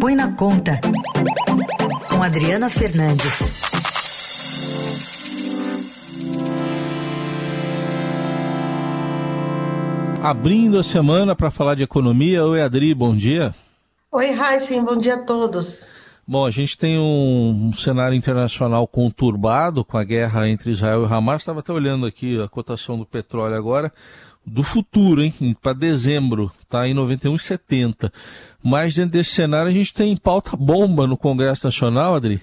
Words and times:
Põe 0.00 0.14
na 0.14 0.32
Conta, 0.32 0.80
com 2.08 2.22
Adriana 2.22 2.70
Fernandes. 2.70 3.62
Abrindo 10.22 10.78
a 10.78 10.84
semana 10.84 11.34
para 11.34 11.50
falar 11.50 11.74
de 11.74 11.82
economia. 11.82 12.44
Oi, 12.44 12.62
Adri, 12.62 12.94
bom 12.94 13.16
dia. 13.16 13.52
Oi, 14.12 14.30
Raíssen, 14.30 14.84
bom 14.84 14.96
dia 14.96 15.14
a 15.14 15.22
todos. 15.22 15.86
Bom, 16.30 16.44
a 16.44 16.50
gente 16.50 16.76
tem 16.76 16.98
um, 16.98 17.68
um, 17.68 17.72
cenário 17.72 18.14
internacional 18.14 18.86
conturbado 18.86 19.82
com 19.82 19.96
a 19.96 20.04
guerra 20.04 20.46
entre 20.46 20.70
Israel 20.72 21.04
e 21.04 21.06
Hamas. 21.10 21.40
Estava 21.40 21.60
até 21.60 21.72
olhando 21.72 22.04
aqui 22.04 22.38
a 22.38 22.46
cotação 22.46 22.98
do 22.98 23.06
petróleo 23.06 23.56
agora, 23.56 23.90
do 24.44 24.62
futuro, 24.62 25.22
hein? 25.22 25.32
Para 25.62 25.72
dezembro, 25.72 26.52
está 26.60 26.86
em 26.86 26.94
91,70. 26.94 28.12
Mas 28.62 28.94
dentro 28.94 29.12
desse 29.12 29.30
cenário 29.30 29.70
a 29.70 29.72
gente 29.72 29.94
tem 29.94 30.14
pauta 30.18 30.54
bomba 30.54 31.06
no 31.06 31.16
Congresso 31.16 31.66
Nacional, 31.66 32.16
Adri? 32.16 32.42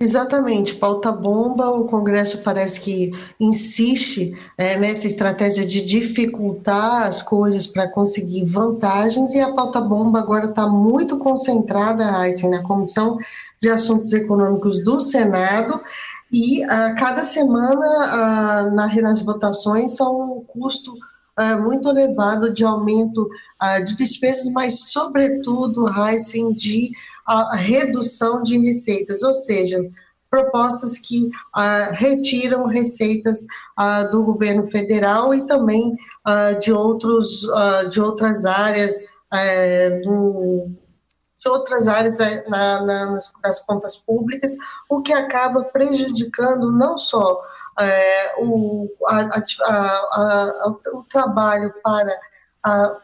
Exatamente, 0.00 0.76
pauta 0.76 1.10
bomba. 1.10 1.70
O 1.70 1.84
Congresso 1.84 2.38
parece 2.42 2.80
que 2.80 3.10
insiste 3.40 4.32
é, 4.56 4.78
nessa 4.78 5.08
estratégia 5.08 5.66
de 5.66 5.80
dificultar 5.84 7.08
as 7.08 7.20
coisas 7.20 7.66
para 7.66 7.88
conseguir 7.90 8.44
vantagens, 8.44 9.34
e 9.34 9.40
a 9.40 9.52
pauta 9.52 9.80
bomba 9.80 10.20
agora 10.20 10.50
está 10.50 10.68
muito 10.68 11.18
concentrada, 11.18 12.24
assim, 12.24 12.48
na 12.48 12.62
Comissão 12.62 13.18
de 13.60 13.68
Assuntos 13.70 14.12
Econômicos 14.12 14.84
do 14.84 15.00
Senado. 15.00 15.82
E 16.30 16.62
a 16.62 16.94
cada 16.94 17.24
semana, 17.24 17.86
a, 17.86 18.70
na, 18.70 18.94
nas 19.02 19.20
votações, 19.20 19.96
são 19.96 20.38
um 20.38 20.44
custo 20.44 20.92
uh, 21.38 21.62
muito 21.62 21.88
elevado 21.88 22.52
de 22.52 22.64
aumento 22.64 23.22
uh, 23.62 23.84
de 23.84 23.96
despesas, 23.96 24.50
mas, 24.52 24.90
sobretudo, 24.90 25.86
Heisen, 25.88 26.52
de 26.52 26.92
uh, 27.28 27.56
redução 27.56 28.42
de 28.42 28.58
receitas, 28.58 29.22
ou 29.22 29.34
seja, 29.34 29.80
propostas 30.30 30.98
que 30.98 31.30
retiram 31.92 32.66
receitas 32.66 33.46
do 34.10 34.22
governo 34.24 34.66
federal 34.66 35.34
e 35.34 35.46
também 35.46 35.96
de, 36.60 36.70
outros, 36.70 37.46
de 37.90 37.98
outras 37.98 38.44
áreas 38.44 38.92
do, 40.04 40.70
de 41.38 41.48
outras 41.48 41.88
áreas 41.88 42.18
na, 42.46 42.84
na, 42.84 43.10
nas, 43.12 43.32
das 43.42 43.60
contas 43.60 43.96
públicas, 43.96 44.54
o 44.90 45.00
que 45.00 45.14
acaba 45.14 45.64
prejudicando 45.64 46.72
não 46.72 46.98
só 46.98 47.40
é, 47.80 48.34
o, 48.38 48.88
a, 49.06 49.42
a, 49.62 50.74
o 50.94 51.02
trabalho 51.04 51.72
para 51.82 52.12
a 52.62 52.98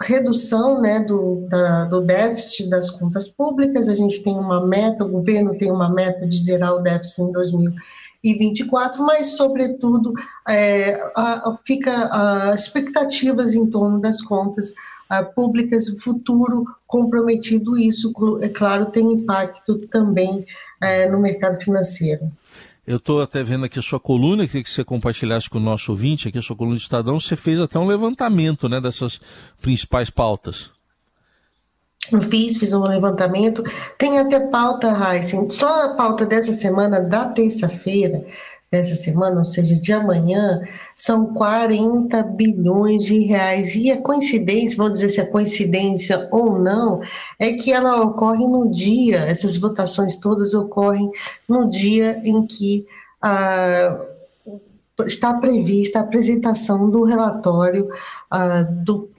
redução 0.00 0.80
né, 0.80 1.00
do, 1.00 1.46
da, 1.48 1.84
do 1.86 2.00
déficit 2.00 2.68
das 2.68 2.90
contas 2.90 3.28
públicas. 3.28 3.88
A 3.88 3.94
gente 3.94 4.22
tem 4.22 4.34
uma 4.34 4.64
meta, 4.64 5.04
o 5.04 5.08
governo 5.08 5.56
tem 5.56 5.70
uma 5.70 5.88
meta 5.88 6.26
de 6.26 6.36
zerar 6.36 6.74
o 6.74 6.80
déficit 6.80 7.22
em 7.22 7.32
2024, 7.32 9.02
mas, 9.04 9.36
sobretudo, 9.36 10.12
é, 10.48 11.00
a, 11.16 11.56
fica 11.64 12.04
as 12.04 12.62
expectativas 12.62 13.54
em 13.54 13.66
torno 13.66 14.00
das 14.00 14.20
contas 14.20 14.72
a, 15.08 15.22
públicas, 15.22 15.88
futuro 16.00 16.64
comprometido, 16.86 17.76
isso, 17.76 18.12
é 18.40 18.48
claro, 18.48 18.86
tem 18.86 19.12
impacto 19.12 19.78
também 19.88 20.46
é, 20.80 21.10
no 21.10 21.18
mercado 21.18 21.62
financeiro. 21.62 22.30
Eu 22.88 22.96
estou 22.96 23.20
até 23.20 23.44
vendo 23.44 23.66
aqui 23.66 23.78
a 23.78 23.82
sua 23.82 24.00
coluna, 24.00 24.46
queria 24.46 24.62
que 24.62 24.70
você 24.70 24.82
compartilhasse 24.82 25.50
com 25.50 25.58
o 25.58 25.60
nosso 25.60 25.92
ouvinte, 25.92 26.26
aqui 26.26 26.38
a 26.38 26.42
sua 26.42 26.56
coluna 26.56 26.74
de 26.74 26.82
Estadão, 26.82 27.20
você 27.20 27.36
fez 27.36 27.60
até 27.60 27.78
um 27.78 27.86
levantamento 27.86 28.66
né, 28.66 28.80
dessas 28.80 29.20
principais 29.60 30.08
pautas. 30.08 30.70
Eu 32.10 32.22
fiz, 32.22 32.56
fiz 32.56 32.72
um 32.72 32.84
levantamento. 32.84 33.62
Tem 33.98 34.18
até 34.18 34.40
pauta, 34.40 34.88
Heisen, 34.88 35.50
só 35.50 35.84
a 35.84 35.96
pauta 35.96 36.24
dessa 36.24 36.52
semana, 36.52 36.98
da 36.98 37.26
terça-feira, 37.26 38.24
dessa 38.70 38.94
semana, 38.94 39.38
ou 39.38 39.44
seja, 39.44 39.74
de 39.74 39.92
amanhã, 39.92 40.60
são 40.94 41.26
40 41.32 42.22
bilhões 42.22 43.04
de 43.04 43.18
reais. 43.20 43.74
E 43.74 43.90
a 43.90 44.00
coincidência, 44.00 44.76
vamos 44.76 44.94
dizer 44.94 45.08
se 45.08 45.20
é 45.20 45.24
coincidência 45.24 46.28
ou 46.30 46.58
não, 46.58 47.00
é 47.38 47.52
que 47.54 47.72
ela 47.72 48.02
ocorre 48.02 48.46
no 48.46 48.70
dia, 48.70 49.20
essas 49.20 49.56
votações 49.56 50.16
todas 50.16 50.52
ocorrem 50.52 51.10
no 51.48 51.68
dia 51.68 52.20
em 52.24 52.46
que 52.46 52.86
ah, 53.22 53.98
está 55.06 55.32
prevista 55.34 55.98
a 55.98 56.02
apresentação 56.02 56.90
do 56.90 57.04
relatório 57.04 57.88
ah, 58.30 58.62
do 58.62 59.10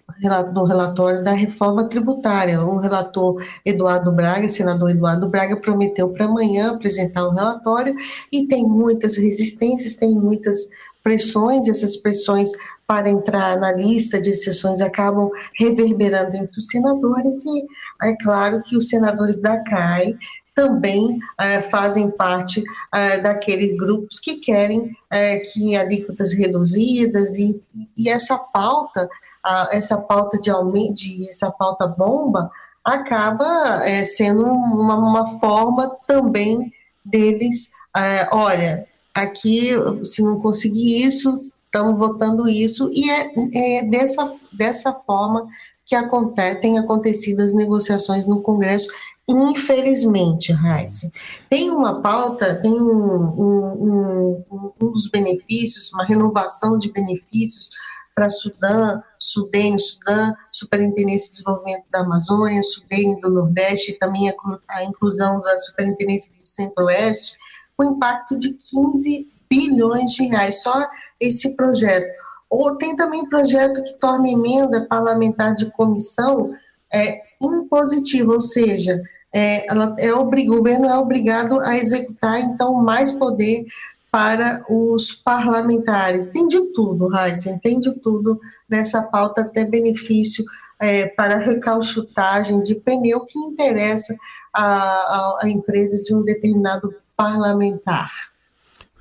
no 0.53 0.65
relatório 0.65 1.23
da 1.23 1.31
reforma 1.31 1.87
tributária. 1.87 2.61
O 2.61 2.77
relator 2.77 3.43
Eduardo 3.65 4.11
Braga, 4.11 4.47
senador 4.47 4.89
Eduardo 4.89 5.29
Braga, 5.29 5.57
prometeu 5.57 6.09
para 6.09 6.25
amanhã 6.25 6.71
apresentar 6.71 7.25
o 7.25 7.31
relatório 7.31 7.95
e 8.31 8.47
tem 8.47 8.63
muitas 8.67 9.15
resistências, 9.17 9.95
tem 9.95 10.13
muitas 10.13 10.69
pressões, 11.03 11.67
essas 11.67 11.95
pressões 11.97 12.51
para 12.85 13.09
entrar 13.09 13.57
na 13.59 13.71
lista 13.71 14.19
de 14.19 14.31
exceções 14.31 14.81
acabam 14.81 15.29
reverberando 15.59 16.35
entre 16.35 16.57
os 16.57 16.67
senadores 16.67 17.45
e 17.45 17.65
é 18.01 18.15
claro 18.15 18.63
que 18.63 18.75
os 18.75 18.89
senadores 18.89 19.39
da 19.39 19.59
CAI 19.63 20.17
também 20.55 21.19
é, 21.39 21.61
fazem 21.61 22.09
parte 22.09 22.63
é, 22.93 23.19
daqueles 23.19 23.77
grupos 23.77 24.19
que 24.19 24.37
querem 24.37 24.91
é, 25.09 25.37
que 25.37 25.75
alíquotas 25.75 26.33
reduzidas 26.33 27.37
e, 27.37 27.61
e 27.95 28.09
essa 28.09 28.37
pauta 28.37 29.07
a, 29.43 29.69
essa 29.71 29.97
pauta 29.97 30.39
de 30.39 30.49
aumento, 30.49 31.01
essa 31.27 31.51
pauta 31.51 31.87
bomba, 31.87 32.51
acaba 32.83 33.83
é, 33.83 34.03
sendo 34.03 34.43
uma, 34.43 34.95
uma, 34.95 35.39
forma 35.39 35.95
também 36.07 36.71
deles, 37.03 37.71
é, 37.95 38.27
olha, 38.31 38.87
aqui 39.13 39.71
se 40.03 40.21
não 40.23 40.39
conseguir 40.39 41.03
isso, 41.03 41.51
estamos 41.65 41.97
votando 41.97 42.47
isso, 42.47 42.89
e 42.91 43.09
é, 43.09 43.31
é, 43.53 43.83
dessa, 43.83 44.33
dessa 44.51 44.93
forma 44.93 45.47
que 45.85 45.95
acontece, 45.95 46.61
tem 46.61 46.77
acontecido 46.77 47.41
as 47.41 47.53
negociações 47.53 48.25
no 48.25 48.41
Congresso, 48.41 48.89
infelizmente, 49.27 50.51
Raíssa. 50.51 51.11
Tem 51.49 51.69
uma 51.69 52.01
pauta, 52.01 52.55
tem 52.61 52.79
um, 52.79 52.87
um, 52.87 54.43
um, 54.51 54.71
um 54.81 54.91
dos 54.91 55.09
benefícios, 55.09 55.91
uma 55.93 56.03
renovação 56.03 56.77
de 56.77 56.91
benefícios 56.91 57.69
para 58.19 58.29
Sudã, 58.29 59.01
Sudene, 59.17 59.79
Sudã, 59.79 60.33
Superintendência 60.51 61.27
de 61.27 61.37
Desenvolvimento 61.37 61.85
da 61.89 62.01
Amazônia, 62.01 62.61
Sudene 62.63 63.21
do 63.21 63.29
Nordeste 63.29 63.93
também 63.93 64.29
a 64.67 64.83
inclusão 64.83 65.39
da 65.39 65.57
Superintendência 65.57 66.33
do 66.33 66.45
Centro-Oeste, 66.45 67.37
com 67.77 67.85
impacto 67.85 68.37
de 68.37 68.49
15 68.49 69.25
bilhões 69.49 70.11
de 70.11 70.25
reais, 70.25 70.61
só 70.61 70.85
esse 71.17 71.55
projeto. 71.55 72.11
Ou 72.49 72.75
tem 72.75 72.93
também 72.93 73.29
projeto 73.29 73.81
que 73.83 73.93
torna 73.93 74.27
emenda 74.27 74.85
parlamentar 74.85 75.55
de 75.55 75.71
comissão 75.71 76.53
é, 76.91 77.21
impositiva, 77.41 78.33
ou 78.33 78.41
seja, 78.41 79.01
é, 79.31 79.65
ela 79.71 79.95
é 79.97 80.11
o 80.11 80.25
governo 80.25 80.89
é 80.89 80.97
obrigado 80.97 81.61
a 81.61 81.77
executar, 81.77 82.41
então, 82.41 82.73
mais 82.73 83.13
poder 83.13 83.65
para 84.11 84.63
os 84.69 85.11
parlamentares. 85.11 86.29
Tem 86.29 86.47
de 86.47 86.73
tudo, 86.73 87.15
Heisen, 87.15 87.59
tem 87.59 87.79
de 87.79 87.93
tudo 87.99 88.39
nessa 88.67 89.01
pauta, 89.01 89.41
até 89.41 89.63
benefício 89.63 90.43
é, 90.79 91.07
para 91.07 91.37
recalchutagem 91.37 92.63
de 92.63 92.75
pneu 92.75 93.25
que 93.25 93.37
interessa 93.37 94.15
a, 94.53 94.63
a, 94.63 95.39
a 95.43 95.49
empresa 95.49 96.01
de 96.01 96.15
um 96.15 96.23
determinado 96.23 96.93
parlamentar. 97.15 98.11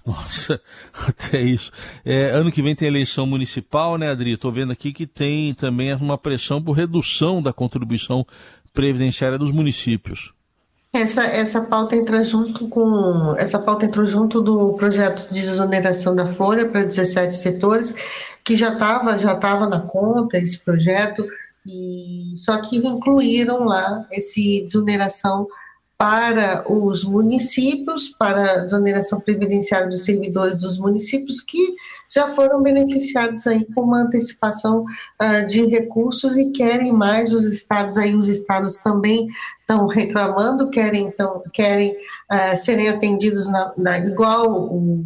Nossa, 0.05 0.61
até 1.07 1.41
isso. 1.41 1.71
É, 2.05 2.31
ano 2.31 2.51
que 2.51 2.63
vem 2.63 2.75
tem 2.75 2.89
eleição 2.89 3.27
municipal, 3.27 3.99
né, 3.99 4.11
Adri? 4.11 4.33
Estou 4.33 4.51
vendo 4.51 4.73
aqui 4.73 4.93
que 4.93 5.07
tem 5.07 5.55
também 5.55 5.95
uma 5.95 6.19
pressão 6.19 6.63
por 6.63 6.73
redução 6.73 7.43
da 7.43 7.53
contribuição 7.53 8.27
previdenciária 8.73 9.39
dos 9.39 9.51
municípios. 9.51 10.33
Essa, 10.99 11.23
essa 11.23 11.61
pauta 11.61 11.95
entra 11.95 12.25
junto 12.25 12.67
com 12.69 13.33
essa 13.39 13.57
pauta 13.57 13.87
entrou 13.87 14.05
junto 14.05 14.41
do 14.41 14.73
projeto 14.73 15.33
de 15.33 15.43
desoneração 15.43 16.13
da 16.13 16.27
folha 16.27 16.69
para 16.69 16.83
17 16.83 17.37
setores, 17.37 17.95
que 18.43 18.57
já 18.57 18.73
estava 18.73 19.17
já 19.17 19.37
tava 19.37 19.69
na 19.69 19.81
conta 19.81 20.39
esse 20.39 20.59
projeto, 20.59 21.25
e 21.65 22.35
só 22.37 22.61
que 22.61 22.79
incluíram 22.79 23.65
lá 23.65 24.05
esse 24.11 24.63
desoneração 24.63 25.47
para 25.99 26.65
os 26.73 27.03
municípios, 27.03 28.09
para 28.09 28.53
a 28.53 28.59
desoneração 28.59 29.21
previdenciária 29.21 29.89
dos 29.89 30.05
servidores 30.05 30.63
dos 30.63 30.79
municípios 30.79 31.41
que 31.41 31.75
já 32.09 32.31
foram 32.31 32.63
beneficiados 32.63 33.45
aí 33.49 33.65
com 33.75 33.83
uma 33.83 34.03
antecipação 34.03 34.85
uh, 34.85 35.47
de 35.49 35.67
recursos 35.67 36.37
e 36.37 36.51
querem 36.51 36.93
mais 36.93 37.33
os 37.33 37.45
estados 37.47 37.99
aí 37.99 38.15
os 38.15 38.29
estados 38.29 38.77
também 38.77 39.27
estão 39.61 39.89
reclamando 39.89 40.71
querem 40.71 41.07
então 41.07 41.43
querem 41.53 41.97
uh, 42.31 42.57
serem 42.57 42.89
atendidos 42.89 43.49
na, 43.49 43.73
na 43.77 43.99
igual 43.99 44.73
os 44.73 45.05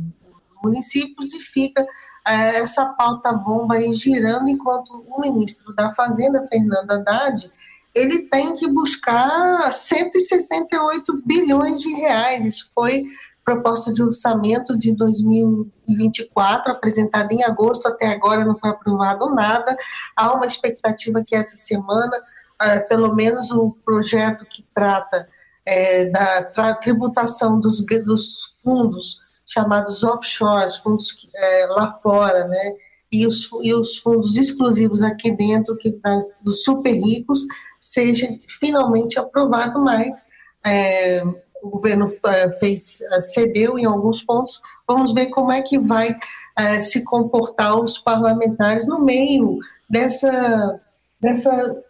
municípios 0.63 1.33
e 1.33 1.41
fica 1.41 1.83
uh, 1.83 1.89
essa 2.29 2.85
pauta 2.85 3.33
bomba 3.33 3.77
aí 3.77 3.91
girando 3.95 4.47
enquanto 4.47 4.91
o 5.09 5.21
ministro 5.23 5.75
da 5.75 5.95
Fazenda 5.95 6.47
Fernando 6.49 6.91
Haddad 6.91 7.51
ele 7.95 8.29
tem 8.29 8.55
que 8.55 8.69
buscar 8.69 9.73
168 9.73 11.23
bilhões 11.25 11.81
de 11.81 11.93
reais. 11.95 12.45
Isso 12.45 12.71
foi 12.75 13.05
proposta 13.45 13.93
de 13.93 14.03
orçamento 14.03 14.79
de 14.79 14.97
2024, 14.97 16.73
apresentada 16.73 17.35
em 17.35 17.43
agosto, 17.43 17.87
até 17.87 18.07
agora 18.07 18.45
não 18.45 18.57
foi 18.59 18.71
aprovado 18.71 19.35
nada. 19.35 19.77
Há 20.17 20.33
uma 20.33 20.47
expectativa 20.47 21.25
que 21.27 21.35
essa 21.35 21.57
semana, 21.57 22.13
é, 22.61 22.79
pelo 22.79 23.15
menos 23.15 23.51
o 23.51 23.77
projeto 23.85 24.47
que 24.47 24.65
trata 24.73 25.29
é, 25.67 26.07
da 26.07 26.75
tributação 26.75 27.61
dos, 27.61 27.85
dos, 27.85 28.57
fundos 28.63 29.21
chamados 29.45 30.03
offshores, 30.03 30.77
fundos 30.77 31.29
é, 31.35 31.67
lá 31.67 31.99
fora, 31.99 32.47
né? 32.47 32.75
E 33.13 33.27
os, 33.27 33.49
e 33.63 33.75
os 33.75 33.99
fundos 33.99 34.37
exclusivos 34.37 35.03
aqui 35.03 35.31
dentro, 35.37 35.77
que 35.77 35.91
das, 36.03 36.35
dos 36.43 36.65
super 36.65 36.93
ricos, 36.93 37.47
seja 37.79 38.29
finalmente 38.49 39.19
aprovado 39.19 39.83
mais. 39.83 40.27
É, 40.65 41.23
o 41.63 41.71
governo 41.71 42.13
é, 42.27 42.51
fez, 42.59 43.01
é, 43.03 43.21
cedeu 43.21 43.79
em 43.79 43.85
alguns 43.85 44.23
pontos. 44.23 44.61
Vamos 44.87 45.13
ver 45.13 45.27
como 45.27 45.53
é 45.53 45.61
que 45.63 45.79
vai 45.79 46.17
é, 46.57 46.81
se 46.81 47.03
comportar 47.05 47.79
os 47.79 47.99
parlamentares 47.99 48.87
no 48.87 49.01
meio 49.01 49.59
dessa, 49.89 50.81
dessa 51.21 51.83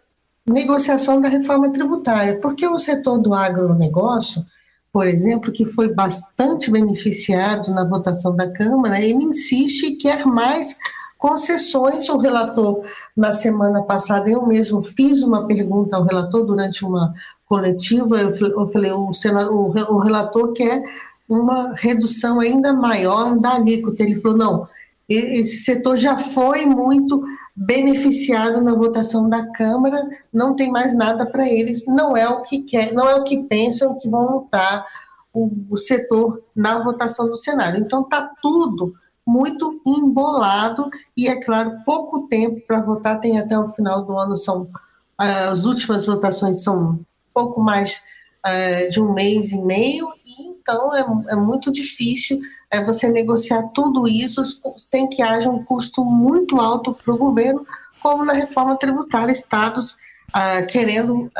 negociação 0.45 1.21
da 1.21 1.29
reforma 1.29 1.71
tributária, 1.71 2.39
porque 2.41 2.67
o 2.67 2.77
setor 2.77 3.17
do 3.17 3.33
agronegócio, 3.33 4.45
por 4.91 5.07
exemplo, 5.07 5.51
que 5.51 5.65
foi 5.65 5.93
bastante 5.93 6.69
beneficiado 6.69 7.71
na 7.71 7.83
votação 7.83 8.35
da 8.35 8.51
Câmara, 8.51 8.99
ele 8.99 9.23
insiste 9.23 9.83
e 9.83 9.97
quer 9.97 10.25
mais 10.25 10.77
concessões. 11.23 12.09
O 12.09 12.17
relator, 12.17 12.83
na 13.15 13.31
semana 13.31 13.81
passada, 13.81 14.29
eu 14.29 14.45
mesmo 14.45 14.83
fiz 14.83 15.21
uma 15.21 15.47
pergunta 15.47 15.95
ao 15.95 16.03
relator 16.03 16.45
durante 16.45 16.83
uma 16.83 17.13
coletiva, 17.45 18.19
eu 18.19 18.67
falei, 18.67 18.91
o, 18.91 19.13
senador, 19.13 19.73
o 19.89 19.99
relator 19.99 20.51
quer 20.51 20.83
uma 21.29 21.73
redução 21.77 22.41
ainda 22.41 22.73
maior 22.73 23.39
da 23.39 23.53
alíquota. 23.53 24.03
Ele 24.03 24.19
falou, 24.19 24.37
não, 24.37 24.67
esse 25.07 25.63
setor 25.63 25.95
já 25.95 26.17
foi 26.17 26.65
muito 26.65 27.23
beneficiado 27.55 28.61
na 28.61 28.75
votação 28.75 29.29
da 29.29 29.49
Câmara, 29.53 30.05
não 30.33 30.57
tem 30.57 30.69
mais 30.69 30.93
nada 30.93 31.25
para 31.25 31.47
eles, 31.47 31.85
não 31.85 32.17
é 32.17 32.27
o 32.27 32.41
que 32.41 32.63
quer, 32.63 32.91
não 32.91 33.07
é 33.07 33.15
o 33.15 33.23
que 33.23 33.43
pensam 33.43 33.97
que 33.97 34.09
vão 34.09 34.39
lutar 34.39 34.85
o, 35.33 35.49
o 35.69 35.77
setor 35.77 36.43
na 36.53 36.83
votação 36.83 37.29
do 37.29 37.37
Senado. 37.37 37.77
Então 37.77 38.01
está 38.01 38.29
tudo 38.41 38.93
muito 39.25 39.81
embolado 39.85 40.89
e 41.15 41.27
é 41.27 41.41
claro 41.41 41.79
pouco 41.85 42.27
tempo 42.27 42.61
para 42.67 42.81
votar. 42.81 43.19
Tem 43.19 43.39
até 43.39 43.57
o 43.57 43.69
final 43.69 44.05
do 44.05 44.17
ano 44.17 44.35
são 44.35 44.63
uh, 44.63 45.51
as 45.51 45.65
últimas 45.65 46.05
votações 46.05 46.63
são 46.63 46.99
pouco 47.33 47.61
mais 47.61 48.01
uh, 48.45 48.89
de 48.89 49.01
um 49.01 49.13
mês 49.13 49.51
e 49.51 49.61
meio. 49.61 50.09
E 50.25 50.47
então 50.47 50.93
é, 50.93 51.05
é 51.31 51.35
muito 51.35 51.71
difícil 51.71 52.39
é, 52.69 52.83
você 52.83 53.07
negociar 53.07 53.63
tudo 53.73 54.07
isso 54.07 54.41
sem 54.77 55.07
que 55.07 55.21
haja 55.21 55.49
um 55.49 55.63
custo 55.63 56.03
muito 56.03 56.59
alto 56.59 56.93
para 56.93 57.13
o 57.13 57.17
governo 57.17 57.65
como 58.01 58.25
na 58.25 58.33
reforma 58.33 58.75
tributária 58.75 59.31
estados 59.31 59.93
uh, 60.35 60.67
querendo 60.67 61.31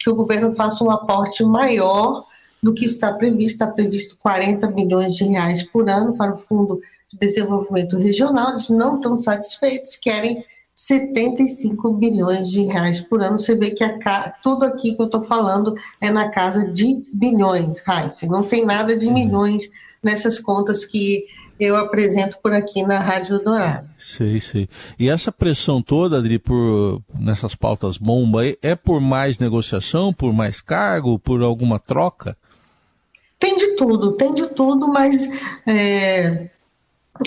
que 0.00 0.10
o 0.10 0.16
governo 0.16 0.52
faça 0.56 0.82
um 0.82 0.90
aporte 0.90 1.44
maior 1.44 2.26
do 2.62 2.74
que 2.74 2.84
está 2.84 3.12
previsto. 3.12 3.54
Está 3.54 3.66
previsto 3.66 4.16
40 4.18 4.66
bilhões 4.68 5.14
de 5.14 5.24
reais 5.24 5.62
por 5.62 5.88
ano 5.88 6.16
para 6.16 6.34
o 6.34 6.36
Fundo 6.36 6.80
de 7.10 7.18
Desenvolvimento 7.18 7.96
Regional. 7.96 8.50
Eles 8.50 8.68
não 8.68 8.96
estão 8.96 9.16
satisfeitos, 9.16 9.96
querem 9.96 10.44
75 10.74 11.94
bilhões 11.94 12.50
de 12.50 12.62
reais 12.64 13.00
por 13.00 13.22
ano. 13.22 13.38
Você 13.38 13.56
vê 13.56 13.70
que 13.70 13.82
a, 13.82 14.30
tudo 14.42 14.64
aqui 14.66 14.94
que 14.94 15.00
eu 15.00 15.06
estou 15.06 15.24
falando 15.24 15.74
é 16.00 16.10
na 16.10 16.28
casa 16.28 16.70
de 16.70 17.02
bilhões, 17.12 17.80
Raíssa. 17.80 18.26
Não 18.26 18.42
tem 18.42 18.64
nada 18.64 18.94
de 18.94 19.06
uhum. 19.06 19.14
milhões 19.14 19.70
nessas 20.02 20.38
contas 20.38 20.84
que 20.84 21.24
eu 21.58 21.74
apresento 21.76 22.38
por 22.42 22.52
aqui 22.52 22.82
na 22.82 22.98
Rádio 22.98 23.42
Dourado. 23.42 23.88
Sei, 23.98 24.38
sei. 24.38 24.68
E 24.98 25.08
essa 25.08 25.32
pressão 25.32 25.80
toda, 25.80 26.18
Adri, 26.18 26.38
por, 26.38 27.02
nessas 27.18 27.54
pautas 27.54 27.96
bomba, 27.96 28.42
é 28.60 28.76
por 28.76 29.00
mais 29.00 29.38
negociação, 29.38 30.12
por 30.12 30.34
mais 30.34 30.60
cargo, 30.60 31.18
por 31.18 31.42
alguma 31.42 31.78
troca? 31.78 32.36
Tem 33.38 33.56
de 33.56 33.76
tudo, 33.76 34.12
tem 34.12 34.32
de 34.32 34.46
tudo, 34.48 34.88
mas 34.88 35.28
é, 35.66 36.48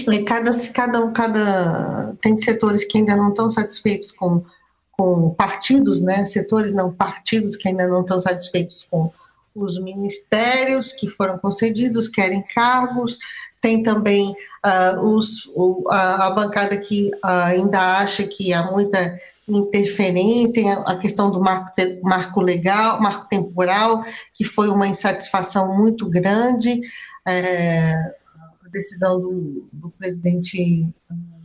é, 0.07 0.23
cada, 0.25 0.51
cada, 0.73 1.11
cada, 1.11 2.15
tem 2.21 2.37
setores 2.37 2.83
que 2.83 2.97
ainda 2.97 3.15
não 3.15 3.29
estão 3.29 3.49
satisfeitos 3.49 4.11
com, 4.11 4.43
com 4.91 5.33
partidos, 5.35 6.01
né? 6.01 6.25
Setores 6.25 6.73
não 6.73 6.91
partidos 6.91 7.55
que 7.55 7.67
ainda 7.67 7.87
não 7.87 8.01
estão 8.01 8.19
satisfeitos 8.19 8.87
com 8.89 9.11
os 9.55 9.81
ministérios 9.81 10.91
que 10.93 11.09
foram 11.09 11.37
concedidos, 11.37 12.07
querem 12.07 12.43
cargos, 12.53 13.17
tem 13.61 13.83
também 13.83 14.31
uh, 14.65 14.99
os, 15.01 15.45
o, 15.55 15.85
a, 15.89 16.27
a, 16.27 16.29
bancada 16.31 16.77
que 16.77 17.11
ainda 17.21 17.97
acha 17.97 18.23
que 18.23 18.53
há 18.53 18.63
muita 18.63 19.19
interferência, 19.49 20.73
a 20.85 20.97
questão 20.97 21.31
do 21.31 21.39
marco, 21.41 21.71
marco 22.03 22.41
legal, 22.41 23.01
marco 23.01 23.27
temporal, 23.27 24.03
que 24.33 24.43
foi 24.43 24.69
uma 24.69 24.87
insatisfação 24.87 25.77
muito 25.77 26.09
grande, 26.09 26.81
é, 27.27 27.93
a 27.93 28.69
decisão 28.71 29.19
do, 29.19 29.67
do 29.71 29.89
presidente 29.91 30.93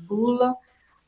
Lula, 0.08 0.54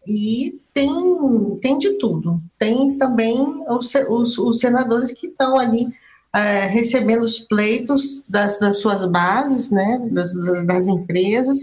e 0.07 0.61
tem, 0.73 1.59
tem 1.61 1.79
de 1.79 1.95
tudo. 1.99 2.41
Tem 2.59 2.97
também 2.97 3.65
os, 3.69 3.93
os, 4.09 4.39
os 4.39 4.61
senadores 4.61 5.13
que 5.13 5.27
estão 5.27 5.59
ali 5.59 5.89
é, 6.35 6.67
recebendo 6.67 7.25
os 7.25 7.39
pleitos 7.41 8.25
das, 8.29 8.59
das 8.59 8.79
suas 8.79 9.05
bases, 9.07 9.71
né, 9.71 10.07
das, 10.11 10.33
das 10.67 10.87
empresas, 10.87 11.61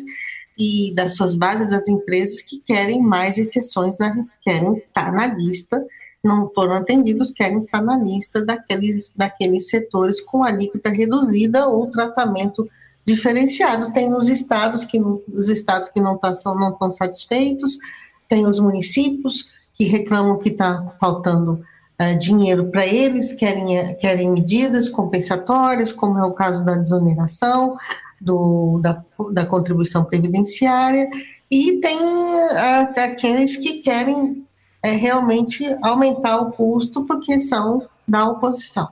e 0.57 0.93
das 0.95 1.15
suas 1.15 1.35
bases 1.35 1.69
das 1.69 1.87
empresas 1.87 2.41
que 2.41 2.59
querem 2.59 3.01
mais 3.01 3.37
exceções, 3.37 3.97
né, 3.99 4.25
querem 4.41 4.77
estar 4.77 5.11
na 5.11 5.27
lista, 5.27 5.85
não 6.23 6.49
foram 6.53 6.75
atendidos, 6.75 7.31
querem 7.31 7.59
estar 7.59 7.81
na 7.81 7.97
lista 7.97 8.43
daqueles, 8.43 9.13
daqueles 9.15 9.69
setores 9.69 10.21
com 10.21 10.43
alíquota 10.43 10.89
reduzida 10.89 11.67
ou 11.67 11.91
tratamento 11.91 12.69
diferenciado. 13.05 13.91
Tem 13.91 14.13
os 14.13 14.29
estados 14.29 14.85
que, 14.85 15.01
os 15.01 15.49
estados 15.49 15.89
que 15.89 15.99
não, 15.99 16.17
tá, 16.17 16.31
não 16.45 16.69
estão 16.69 16.91
satisfeitos, 16.91 17.77
tem 18.27 18.47
os 18.47 18.59
municípios 18.59 19.49
que 19.73 19.83
reclamam 19.85 20.39
que 20.39 20.49
está 20.49 20.85
faltando 20.99 21.63
uh, 21.99 22.17
dinheiro 22.17 22.67
para 22.67 22.85
eles, 22.85 23.33
querem, 23.33 23.95
querem 23.97 24.31
medidas 24.31 24.87
compensatórias, 24.87 25.91
como 25.91 26.17
é 26.19 26.23
o 26.23 26.33
caso 26.33 26.63
da 26.63 26.75
desoneração, 26.75 27.75
do, 28.23 28.79
da, 28.81 29.03
da 29.31 29.45
contribuição 29.45 30.03
previdenciária, 30.05 31.09
e 31.51 31.79
tem 31.79 31.99
aqueles 33.03 33.57
que 33.57 33.81
querem 33.81 34.45
é, 34.81 34.91
realmente 34.91 35.63
aumentar 35.81 36.37
o 36.37 36.51
custo 36.51 37.05
porque 37.05 37.37
são 37.37 37.87
da 38.07 38.25
oposição. 38.25 38.89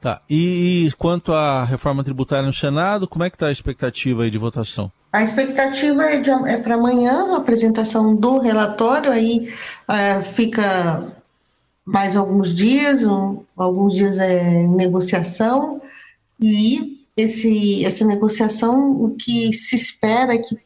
Tá. 0.00 0.20
E, 0.30 0.90
quanto 0.98 1.32
à 1.32 1.64
reforma 1.64 2.04
tributária 2.04 2.46
no 2.46 2.52
Senado, 2.52 3.08
como 3.08 3.24
é 3.24 3.30
que 3.30 3.36
está 3.36 3.48
a 3.48 3.52
expectativa 3.52 4.22
aí 4.22 4.30
de 4.30 4.38
votação? 4.38 4.90
A 5.12 5.22
expectativa 5.22 6.04
é, 6.04 6.20
é 6.46 6.56
para 6.58 6.74
amanhã 6.74 7.34
a 7.34 7.38
apresentação 7.38 8.14
do 8.14 8.38
relatório, 8.38 9.10
aí 9.10 9.52
é, 9.88 10.20
fica 10.22 11.12
mais 11.84 12.16
alguns 12.16 12.54
dias, 12.54 13.04
um, 13.04 13.42
alguns 13.56 13.94
dias 13.94 14.18
é 14.18 14.66
negociação, 14.66 15.80
e 16.40 16.95
esse, 17.16 17.84
essa 17.84 18.04
negociação, 18.04 18.90
o 18.90 19.16
que 19.16 19.52
se 19.52 19.74
espera 19.74 20.34
é 20.34 20.38
que 20.38 20.58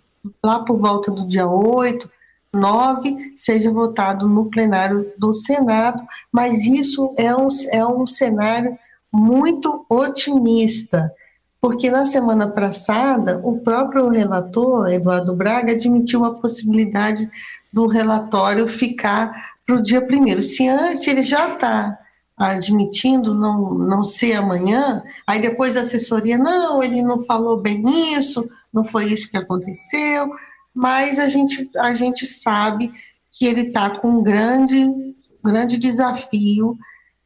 lá 0.42 0.61
por 0.64 0.78
volta 0.78 1.11
do 1.11 1.26
dia 1.26 1.47
8, 1.47 2.11
9, 2.52 3.33
seja 3.37 3.71
votado 3.71 4.28
no 4.28 4.47
plenário 4.47 5.12
do 5.16 5.33
Senado, 5.33 6.02
mas 6.33 6.64
isso 6.66 7.14
é 7.16 7.35
um, 7.35 7.49
é 7.71 7.87
um 7.87 8.07
cenário 8.07 8.76
muito 9.12 9.87
otimista, 9.88 11.12
porque 11.61 11.90
na 11.90 12.04
semana 12.04 12.49
passada 12.49 13.40
o 13.45 13.61
próprio 13.61 14.09
relator, 14.09 14.88
Eduardo 14.88 15.35
Braga, 15.37 15.73
admitiu 15.73 16.25
a 16.25 16.35
possibilidade 16.35 17.30
do 17.73 17.87
relatório 17.87 18.66
ficar 18.66 19.52
para 19.64 19.76
o 19.76 19.83
dia 19.83 20.04
primeiro. 20.04 20.42
Se 20.42 20.66
antes 20.66 21.07
ele 21.07 21.23
já 21.23 21.54
está 21.54 22.00
admitindo 22.40 23.35
não, 23.35 23.75
não 23.75 24.02
ser 24.02 24.32
amanhã, 24.32 25.02
aí 25.26 25.40
depois 25.40 25.76
a 25.76 25.80
assessoria, 25.80 26.38
não, 26.38 26.82
ele 26.82 27.02
não 27.02 27.23
falou 27.23 27.61
bem 27.61 27.85
isso, 28.14 28.49
não 28.73 28.82
foi 28.82 29.12
isso 29.12 29.30
que 29.30 29.37
aconteceu, 29.37 30.30
mas 30.75 31.18
a 31.18 31.28
gente, 31.28 31.70
a 31.76 31.92
gente 31.92 32.25
sabe 32.25 32.92
que 33.30 33.47
ele 33.47 33.68
está 33.68 33.90
com 33.90 34.09
um 34.09 34.23
grande, 34.23 35.14
grande 35.44 35.76
desafio, 35.76 36.78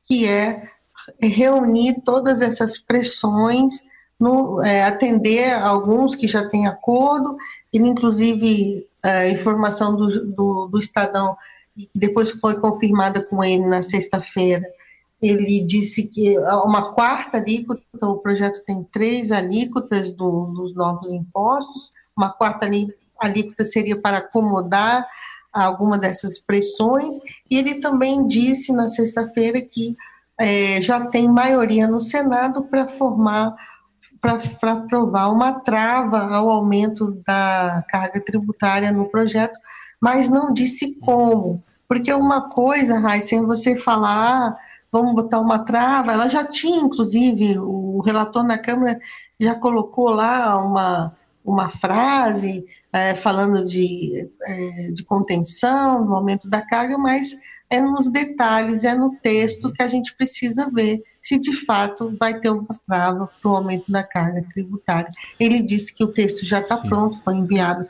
que 0.03 0.27
é 0.27 0.69
reunir 1.21 2.03
todas 2.05 2.43
essas 2.43 2.77
pressões, 2.79 3.85
no, 4.19 4.63
é, 4.63 4.85
atender 4.85 5.53
alguns 5.53 6.17
que 6.17 6.27
já 6.27 6.49
têm 6.49 6.67
acordo, 6.67 7.37
ele 7.73 7.87
inclusive, 7.87 8.85
a 9.03 9.25
é, 9.25 9.31
informação 9.31 9.95
do, 9.95 10.27
do, 10.27 10.67
do 10.67 10.79
Estadão, 10.79 11.37
que 11.77 11.89
depois 11.95 12.31
foi 12.33 12.59
confirmada 12.59 13.23
com 13.23 13.45
ele 13.45 13.67
na 13.67 13.83
sexta-feira, 13.83 14.65
ele 15.23 15.65
disse 15.67 16.07
que 16.09 16.39
uma 16.39 16.93
quarta 16.93 17.39
alíquota, 17.39 17.83
o 18.03 18.19
projeto 18.19 18.63
tem 18.65 18.85
três 18.85 19.33
alíquotas 19.33 20.13
do, 20.13 20.47
dos 20.47 20.75
novos 20.75 21.13
impostos, 21.13 21.93
uma 22.17 22.31
quarta 22.31 22.69
alíquota 23.19 23.65
seria 23.65 24.01
para 24.01 24.19
acomodar 24.19 25.07
alguma 25.53 25.97
dessas 25.97 26.39
pressões, 26.39 27.15
e 27.49 27.57
ele 27.57 27.77
também 27.77 28.27
disse 28.27 28.73
na 28.73 28.89
sexta-feira 28.89 29.61
que 29.61 29.97
é, 30.39 30.81
já 30.81 31.07
tem 31.07 31.29
maioria 31.29 31.87
no 31.87 32.01
Senado 32.01 32.65
para 32.65 32.89
formar, 32.89 33.55
para 34.21 34.73
aprovar 34.73 35.31
uma 35.31 35.61
trava 35.61 36.19
ao 36.19 36.51
aumento 36.51 37.13
da 37.25 37.85
carga 37.89 38.21
tributária 38.21 38.91
no 38.91 39.09
projeto, 39.09 39.59
mas 40.01 40.29
não 40.29 40.53
disse 40.53 40.99
como. 41.01 41.63
Porque 41.87 42.13
uma 42.13 42.49
coisa, 42.49 42.99
Raíssa, 42.99 43.37
é 43.37 43.43
você 43.43 43.77
falar, 43.77 44.57
vamos 44.95 45.13
botar 45.13 45.41
uma 45.41 45.59
trava, 45.59 46.13
ela 46.13 46.29
já 46.29 46.45
tinha, 46.45 46.79
inclusive, 46.79 47.59
o 47.59 48.01
relator 48.01 48.45
na 48.45 48.57
Câmara 48.57 48.97
já 49.41 49.53
colocou 49.53 50.09
lá 50.11 50.57
uma, 50.65 51.17
uma 51.45 51.69
frase 51.69 52.65
é, 52.93 53.13
falando 53.13 53.65
de, 53.65 54.31
é, 54.41 54.93
de 54.93 55.03
contenção, 55.03 56.07
do 56.07 56.15
aumento 56.15 56.49
da 56.49 56.63
carga, 56.63 56.97
mas 56.97 57.37
é 57.69 57.81
nos 57.81 58.09
detalhes, 58.09 58.85
é 58.85 58.95
no 58.95 59.17
texto 59.17 59.73
que 59.73 59.83
a 59.83 59.89
gente 59.89 60.15
precisa 60.15 60.71
ver 60.71 61.03
se 61.19 61.41
de 61.41 61.53
fato 61.67 62.17
vai 62.17 62.39
ter 62.39 62.51
uma 62.51 62.79
trava 62.87 63.29
para 63.43 63.51
o 63.51 63.57
aumento 63.57 63.91
da 63.91 64.05
carga 64.05 64.45
tributária. 64.49 65.11
Ele 65.41 65.61
disse 65.61 65.93
que 65.93 66.05
o 66.05 66.13
texto 66.13 66.47
já 66.47 66.61
está 66.61 66.77
pronto, 66.77 67.21
foi 67.23 67.35
enviado 67.35 67.89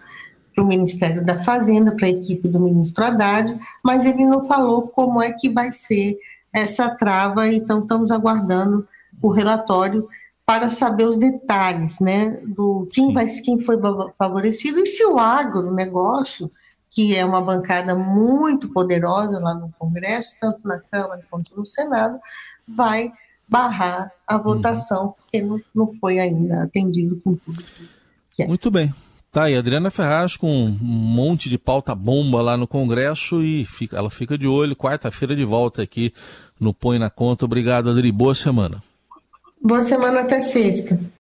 para 0.54 0.64
o 0.64 0.66
Ministério 0.66 1.22
da 1.22 1.44
Fazenda, 1.44 1.94
para 1.94 2.06
a 2.06 2.10
equipe 2.10 2.48
do 2.48 2.60
ministro 2.60 3.04
Haddad, 3.04 3.58
mas 3.84 4.06
ele 4.06 4.24
não 4.24 4.46
falou 4.46 4.88
como 4.88 5.20
é 5.20 5.32
que 5.32 5.50
vai 5.50 5.70
ser 5.70 6.16
essa 6.54 6.94
trava, 6.94 7.48
então 7.48 7.80
estamos 7.80 8.12
aguardando 8.12 8.86
o 9.20 9.28
relatório 9.30 10.08
para 10.46 10.70
saber 10.70 11.06
os 11.06 11.16
detalhes, 11.16 11.98
né, 11.98 12.40
do 12.46 12.86
quem 12.92 13.12
vai, 13.12 13.26
quem 13.26 13.58
foi 13.58 13.76
favorecido 14.16 14.78
e 14.78 14.86
se 14.86 15.04
o 15.04 15.18
agronegócio, 15.18 16.50
que 16.90 17.16
é 17.16 17.24
uma 17.24 17.40
bancada 17.40 17.94
muito 17.94 18.68
poderosa 18.68 19.40
lá 19.40 19.54
no 19.54 19.72
Congresso, 19.78 20.36
tanto 20.38 20.68
na 20.68 20.78
Câmara 20.78 21.22
quanto 21.28 21.56
no 21.56 21.66
Senado, 21.66 22.20
vai 22.68 23.10
barrar 23.48 24.12
a 24.26 24.36
uhum. 24.36 24.42
votação, 24.42 25.14
porque 25.18 25.42
não, 25.42 25.60
não 25.74 25.92
foi 25.94 26.18
ainda 26.18 26.62
atendido 26.62 27.20
com 27.24 27.34
tudo 27.34 27.64
que 28.30 28.42
é. 28.42 28.46
Muito 28.46 28.70
bem. 28.70 28.92
Tá 29.34 29.44
aí, 29.44 29.56
Adriana 29.56 29.90
Ferraz 29.90 30.36
com 30.36 30.48
um 30.48 30.78
monte 30.80 31.48
de 31.48 31.58
pauta 31.58 31.92
bomba 31.92 32.40
lá 32.40 32.56
no 32.56 32.68
Congresso 32.68 33.42
e 33.42 33.64
fica, 33.64 33.96
ela 33.96 34.08
fica 34.08 34.38
de 34.38 34.46
olho. 34.46 34.76
Quarta-feira 34.76 35.34
de 35.34 35.44
volta 35.44 35.82
aqui 35.82 36.14
no 36.60 36.72
Põe 36.72 36.98
na 36.98 37.10
Conta. 37.10 37.44
Obrigado, 37.44 37.90
Adri. 37.90 38.10
Boa 38.10 38.34
semana. 38.34 38.82
Boa 39.62 39.82
semana 39.82 40.20
até 40.20 40.40
sexta. 40.40 41.00